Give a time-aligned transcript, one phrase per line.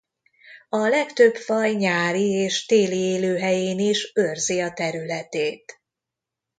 [0.69, 5.81] A legtöbb faj nyári és téli élőhelyén is őrzi a területét.